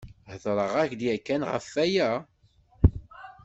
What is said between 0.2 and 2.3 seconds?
Hedreɣ-ak-d yakan ɣef aya?